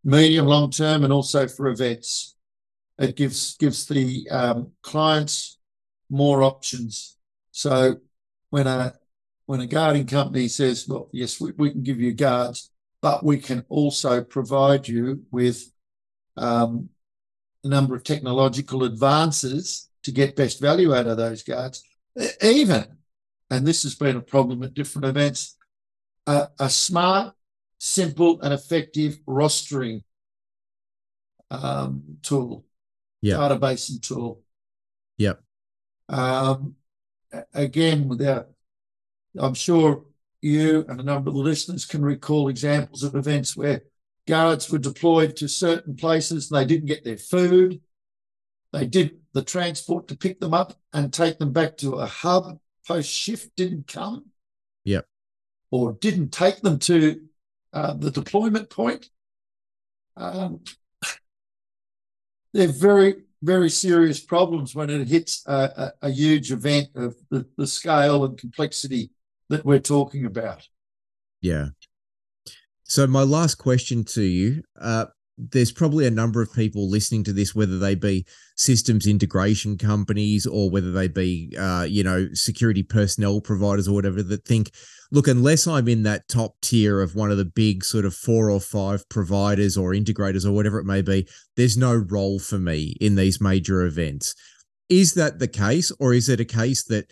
[0.05, 2.37] medium, long term, and also for events.
[2.99, 5.59] It gives gives the um, clients
[6.11, 7.17] more options.
[7.53, 7.97] So
[8.51, 8.95] when a
[9.47, 13.65] when a guarding company says, "Well, yes, we, can give you guards, but we can
[13.69, 15.71] also provide you with
[16.37, 16.91] um,
[17.65, 21.85] a number of technological advances to get best value out of those guards,"
[22.43, 22.85] even,
[23.51, 25.57] and this has been a problem at different events,
[26.27, 27.35] a smart
[27.79, 30.03] simple and effective rostering
[31.51, 32.65] um, tool,
[33.23, 33.37] yeah.
[33.37, 34.43] database and tool.
[35.19, 35.41] Yep.
[36.09, 36.75] Um,
[37.55, 38.49] again, without,
[39.39, 40.05] I'm sure
[40.41, 43.83] you and a number of the listeners can recall examples of events where
[44.27, 47.81] guards were deployed to certain places and they didn't get their food.
[48.73, 52.59] They did the transport to pick them up and take them back to a hub
[52.87, 54.27] post shift didn't come.
[54.85, 55.07] Yep.
[55.71, 57.21] Or didn't take them to
[57.79, 59.09] uh, the deployment point.
[60.17, 60.61] Um,
[62.53, 67.47] they're very, very serious problems when it hits a, a, a huge event of the,
[67.57, 69.11] the scale and complexity
[69.49, 70.67] that we're talking about.
[71.41, 71.69] Yeah.
[72.83, 75.07] So, my last question to you uh,
[75.39, 78.27] there's probably a number of people listening to this, whether they be
[78.57, 84.23] systems integration companies or whether they be, uh, you know, security personnel providers or whatever,
[84.23, 84.73] that think,
[85.13, 88.51] look, unless I'm in that top tier of one of the big sort of four
[88.51, 92.97] or five providers or integrators or whatever it may be, there's no role for me
[93.01, 94.35] in these major events.
[94.89, 97.11] Is that the case, or is it a case that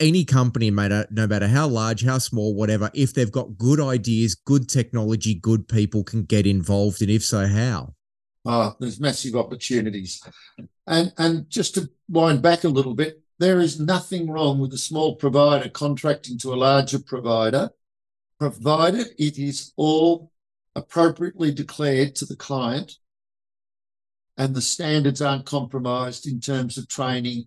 [0.00, 4.34] any company, matter no matter how large, how small, whatever, if they've got good ideas,
[4.34, 7.94] good technology, good people can get involved, and if so, how?
[8.44, 10.22] Oh, there's massive opportunities.
[10.86, 14.78] And and just to wind back a little bit, there is nothing wrong with a
[14.78, 17.70] small provider contracting to a larger provider,
[18.38, 20.32] provided it is all
[20.74, 22.98] appropriately declared to the client
[24.38, 27.46] and the standards aren't compromised in terms of training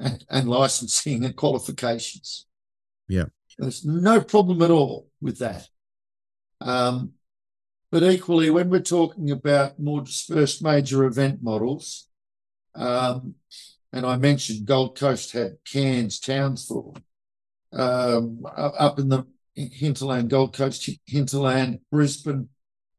[0.00, 2.46] and, and licensing and qualifications.
[3.08, 3.26] Yeah.
[3.58, 5.68] There's no problem at all with that.
[6.60, 7.12] Um,
[7.90, 12.08] but equally, when we're talking about more dispersed major event models,
[12.74, 13.34] um,
[13.92, 16.96] and I mentioned Gold Coast had Cairns, Townsville,
[17.72, 22.48] um, up in the hinterland, Gold Coast hinterland, Brisbane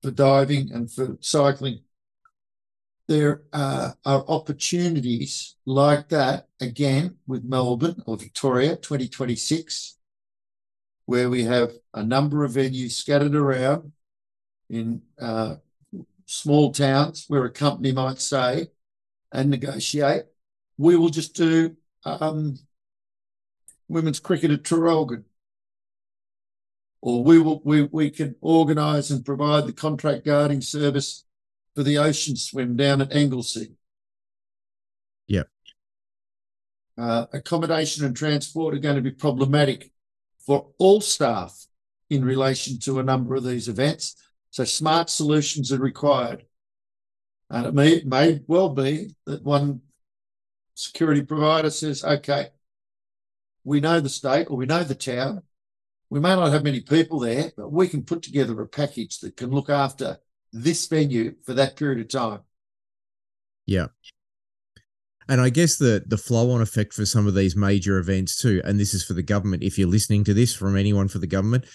[0.01, 1.81] for diving and for cycling.
[3.11, 9.97] There uh, are opportunities like that again with Melbourne or Victoria 2026,
[11.07, 13.91] where we have a number of venues scattered around
[14.69, 15.55] in uh,
[16.25, 18.67] small towns where a company might say
[19.33, 20.27] and negotiate,
[20.77, 22.59] we will just do um,
[23.89, 25.25] women's cricket at Traralgon.
[27.01, 31.25] Or we will we, we can organise and provide the contract guarding service
[31.75, 33.71] for the ocean swim down at Anglesea.
[35.27, 35.43] Yeah.
[36.97, 39.91] Uh, accommodation and transport are going to be problematic
[40.45, 41.65] for all staff
[42.09, 44.15] in relation to a number of these events.
[44.49, 46.45] So smart solutions are required.
[47.49, 49.81] And it may, may well be that one
[50.75, 52.49] security provider says, okay,
[53.63, 55.43] we know the state or we know the town.
[56.09, 59.37] We may not have many people there, but we can put together a package that
[59.37, 60.17] can look after
[60.53, 62.39] this venue for that period of time.
[63.65, 63.87] Yeah.
[65.29, 68.61] And I guess the the flow on effect for some of these major events too,
[68.65, 69.63] and this is for the government.
[69.63, 71.65] If you're listening to this from anyone for the government,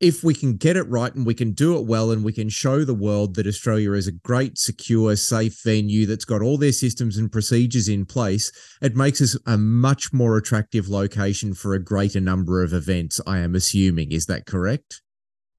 [0.00, 2.48] if we can get it right and we can do it well and we can
[2.48, 6.72] show the world that Australia is a great, secure, safe venue that's got all their
[6.72, 8.50] systems and procedures in place,
[8.82, 13.38] it makes us a much more attractive location for a greater number of events, I
[13.38, 14.12] am assuming.
[14.12, 15.00] Is that correct?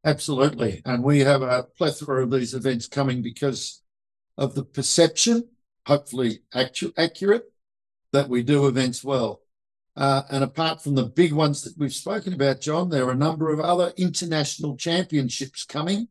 [0.05, 0.83] Absolutely.
[0.85, 3.81] And we have a plethora of these events coming because
[4.37, 5.49] of the perception,
[5.87, 7.51] hopefully actu- accurate,
[8.13, 9.41] that we do events well.
[9.97, 13.15] Uh, and apart from the big ones that we've spoken about, John, there are a
[13.15, 16.09] number of other international championships coming.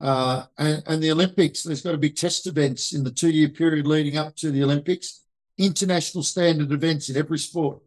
[0.00, 3.48] Uh, and, and the Olympics, there's got to be test events in the two year
[3.48, 5.24] period leading up to the Olympics,
[5.58, 7.82] international standard events in every sport.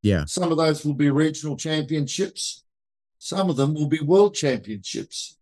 [0.00, 0.24] Yeah.
[0.24, 2.62] Some of those will be regional championships,
[3.24, 5.38] some of them will be world championships.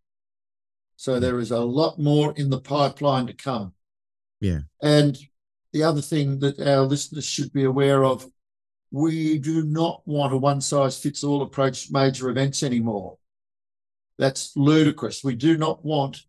[0.97, 3.73] So there is a lot more in the pipeline to come.
[4.39, 4.61] Yeah.
[4.83, 5.17] And
[5.73, 8.27] the other thing that our listeners should be aware of
[8.91, 13.17] we do not want a one size fits all approach to major events anymore.
[14.19, 15.25] That's ludicrous.
[15.25, 16.25] We do not want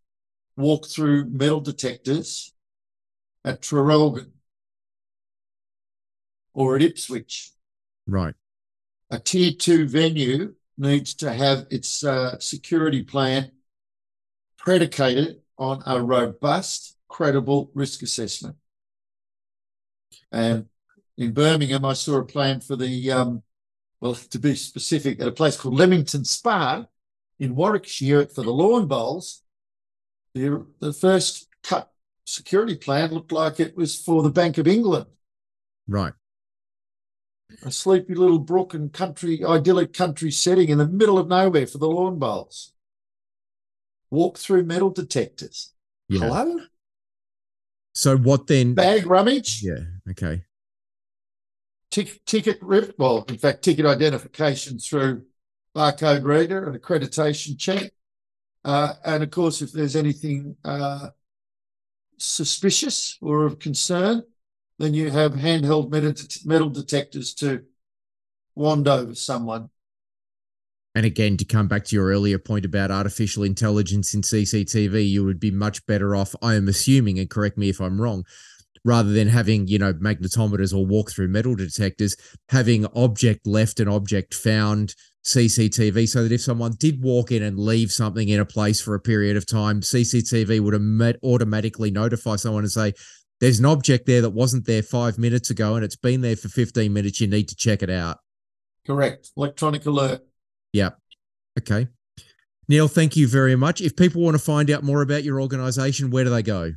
[0.56, 2.54] walk through metal detectors
[3.44, 4.32] at Traralgon
[6.54, 7.52] or at Ipswich.
[8.08, 8.36] Right.
[9.10, 13.52] A tier two venue needs to have its uh, security plan
[14.58, 18.56] predicated on a robust, credible risk assessment.
[20.32, 20.66] And
[21.18, 23.44] in Birmingham, I saw a plan for the, um,
[24.00, 26.86] well, to be specific, at a place called Leamington Spa
[27.40, 29.44] in Warwickshire for the lawn bowls.
[30.34, 31.92] The, the first cut
[32.26, 35.06] security plan looked like it was for the Bank of England.
[35.88, 36.14] Right.
[37.64, 41.78] A sleepy little brook and country, idyllic country setting in the middle of nowhere for
[41.78, 42.74] the lawn bowls.
[44.10, 45.74] Walk through metal detectors.
[46.10, 46.20] Yeah.
[46.20, 46.60] Hello?
[47.94, 48.74] So what then?
[48.74, 49.62] Bag rummage?
[49.64, 49.80] Yeah.
[50.10, 50.44] Okay.
[51.90, 55.24] Tick, ticket rip, well, in fact, ticket identification through
[55.76, 57.92] barcode reader and accreditation check.
[58.64, 61.10] Uh, and of course, if there's anything uh,
[62.18, 64.24] suspicious or of concern,
[64.82, 65.92] then you have handheld
[66.46, 67.64] metal, detectors to
[68.56, 69.70] wand over someone.
[70.94, 75.24] And again, to come back to your earlier point about artificial intelligence in CCTV, you
[75.24, 78.26] would be much better off, I am assuming, and correct me if I'm wrong,
[78.84, 82.18] rather than having, you know, magnetometers or walk through metal detectors,
[82.50, 87.60] having object left and object found CCTV so that if someone did walk in and
[87.60, 92.64] leave something in a place for a period of time, CCTV would automatically notify someone
[92.64, 92.94] and say,
[93.42, 96.48] there's an object there that wasn't there five minutes ago and it's been there for
[96.48, 97.20] 15 minutes.
[97.20, 98.20] You need to check it out.
[98.86, 99.32] Correct.
[99.36, 100.22] Electronic alert.
[100.72, 100.92] Yeah.
[101.60, 101.88] Okay.
[102.70, 103.82] Neil, thank you very much.
[103.82, 106.74] If people want to find out more about your organization, where do they go?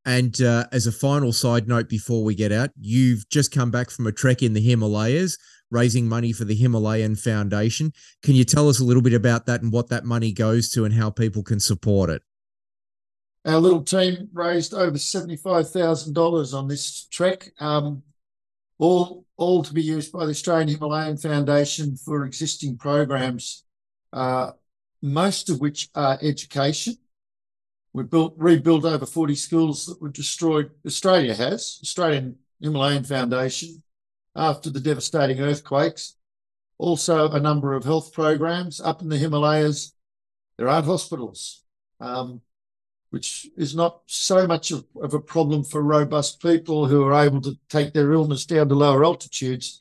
[0.07, 3.91] And uh, as a final side note before we get out, you've just come back
[3.91, 5.37] from a trek in the Himalayas.
[5.71, 7.93] Raising money for the Himalayan Foundation.
[8.23, 10.85] Can you tell us a little bit about that and what that money goes to
[10.85, 12.23] and how people can support it?
[13.45, 18.03] Our little team raised over $75,000 on this trek, um,
[18.79, 23.65] all, all to be used by the Australian Himalayan Foundation for existing programs,
[24.13, 24.51] uh,
[25.01, 26.97] most of which are education.
[27.93, 30.73] We built, rebuilt over 40 schools that were destroyed.
[30.85, 33.83] Australia has, Australian Himalayan Foundation,
[34.37, 36.17] after the devastating earthquakes.
[36.79, 39.95] Also, a number of health programs up in the Himalayas.
[40.59, 41.63] There aren't hospitals,
[42.01, 42.43] um,
[43.11, 47.41] which is not so much of, of, a problem for robust people who are able
[47.43, 49.81] to take their illness down to lower altitudes.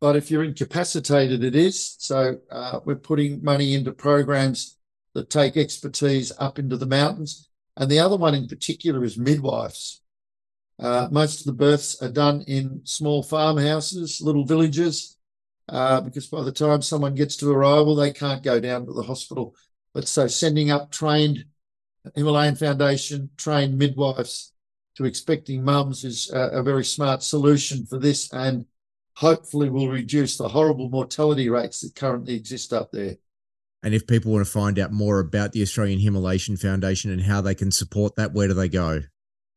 [0.00, 1.96] But if you're incapacitated, it is.
[1.98, 4.76] So uh, we're putting money into programs
[5.14, 7.48] that take expertise up into the mountains.
[7.76, 10.00] And the other one in particular is midwives.
[10.78, 15.16] Uh, most of the births are done in small farmhouses, little villages,
[15.68, 19.02] uh, because by the time someone gets to arrival, they can't go down to the
[19.02, 19.54] hospital.
[19.92, 21.44] But so sending up trained
[22.14, 24.52] Himalayan Foundation, trained midwives
[24.96, 28.66] to expecting mums is a, a very smart solution for this and
[29.16, 33.16] hopefully will reduce the horrible mortality rates that currently exist up there.
[33.82, 37.40] And if people want to find out more about the Australian Himalayan Foundation and how
[37.40, 39.02] they can support that, where do they go?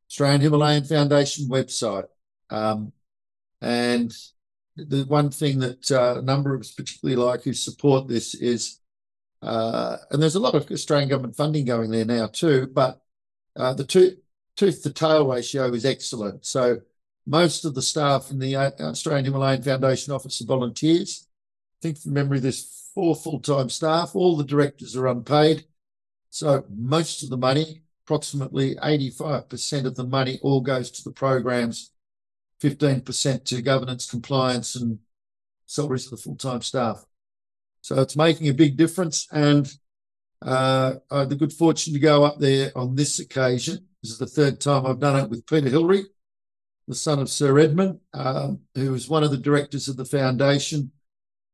[0.10, 2.08] Australian Himalayan Foundation website.
[2.50, 2.92] Um,
[3.62, 4.14] and
[4.76, 8.80] the one thing that uh, a number of us particularly like who support this is,
[9.42, 13.02] uh, and there's a lot of Australian government funding going there now too, but
[13.56, 14.18] uh, the two,
[14.56, 16.46] tooth to tail ratio is excellent.
[16.46, 16.82] So
[17.26, 21.28] most of the staff in the uh, Australian Himalayan Foundation office are volunteers.
[21.28, 24.16] I think from memory, there's four full-time staff.
[24.16, 25.66] All the directors are unpaid.
[26.30, 31.92] So most of the money approximately 85% of the money all goes to the programs,
[32.64, 35.00] 15% to governance, compliance, and
[35.66, 37.04] salaries of the full-time staff.
[37.82, 39.28] So it's making a big difference.
[39.34, 39.70] And
[40.42, 43.86] uh, I had the good fortune to go up there on this occasion.
[44.02, 46.06] This is the third time I've done it with Peter Hillary,
[46.88, 50.92] the son of Sir Edmund, um, who was one of the directors of the foundation.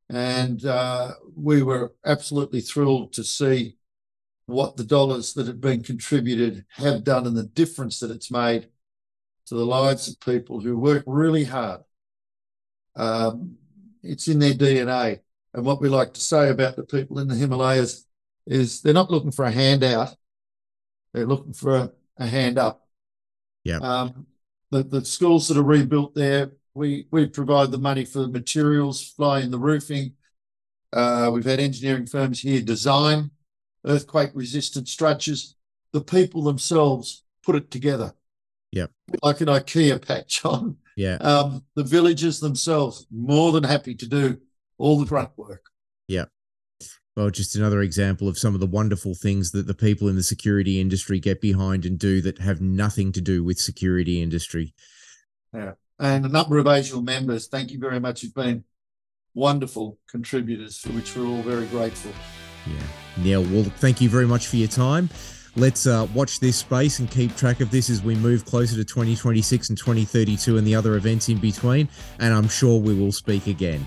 [0.08, 3.78] And uh, we were absolutely thrilled to see
[4.46, 8.68] what the dollars that have been contributed have done and the difference that it's made
[9.46, 11.82] to the lives of people who work really hard.
[12.96, 13.56] Um,
[14.02, 15.20] it's in their DNA.
[15.54, 18.06] And what we like to say about the people in the Himalayas
[18.46, 20.16] is they're not looking for a handout,
[21.14, 22.86] they're looking for a, a hand up.
[23.64, 23.78] Yeah.
[23.78, 24.28] Um,
[24.72, 29.12] the, the schools that are rebuilt there, we, we provide the money for the materials,
[29.12, 30.14] fly in the roofing.
[30.92, 33.32] Uh, we've had engineering firms here design
[33.86, 35.56] earthquake resistant structures.
[35.92, 38.14] The people themselves put it together.
[38.72, 38.88] Yeah.
[39.22, 40.78] Like an IKEA patch on.
[40.96, 41.16] Yeah.
[41.16, 44.40] Um, the villagers themselves more than happy to do
[44.78, 45.66] all the grunt work.
[46.08, 46.26] Yeah.
[47.16, 50.24] Well, just another example of some of the wonderful things that the people in the
[50.24, 54.74] security industry get behind and do that have nothing to do with security industry.
[55.54, 55.74] Yeah.
[56.00, 58.24] And a number of ASIAL members, thank you very much.
[58.24, 58.64] You've been
[59.36, 62.12] wonderful contributors for which we're all very grateful.
[62.68, 63.24] Yeah.
[63.24, 65.10] Neil, well, thank you very much for your time.
[65.56, 68.84] Let's uh, watch this space and keep track of this as we move closer to
[68.84, 71.88] 2026 and 2032 and the other events in between.
[72.20, 73.86] And I'm sure we will speak again.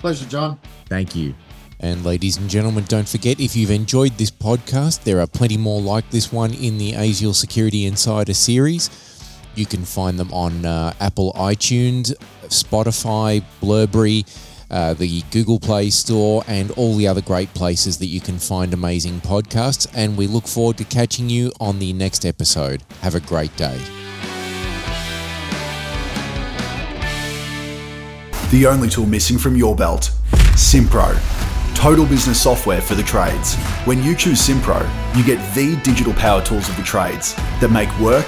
[0.00, 0.58] Pleasure, John.
[0.86, 1.34] Thank you.
[1.78, 5.80] And ladies and gentlemen, don't forget if you've enjoyed this podcast, there are plenty more
[5.80, 8.90] like this one in the ASIAL Security Insider series.
[9.54, 12.14] You can find them on uh, Apple iTunes,
[12.46, 14.24] Spotify, Blubrry
[14.74, 18.74] uh, the Google Play Store, and all the other great places that you can find
[18.74, 19.86] amazing podcasts.
[19.94, 22.82] And we look forward to catching you on the next episode.
[23.00, 23.78] Have a great day.
[28.50, 30.10] The only tool missing from your belt
[30.54, 31.16] Simpro.
[31.74, 33.54] Total business software for the trades.
[33.84, 34.80] When you choose Simpro,
[35.16, 38.26] you get the digital power tools of the trades that make work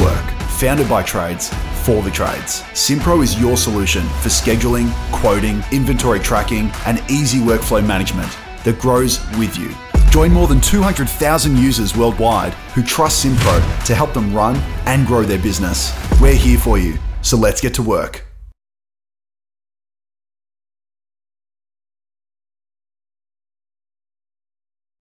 [0.00, 0.24] work.
[0.58, 1.50] Founded by trades
[1.84, 2.62] for the trades.
[2.72, 8.30] Simpro is your solution for scheduling, quoting, inventory tracking, and easy workflow management
[8.64, 9.74] that grows with you.
[10.10, 14.56] Join more than 200,000 users worldwide who trust Simpro to help them run
[14.86, 15.92] and grow their business.
[16.20, 18.29] We're here for you, so let's get to work.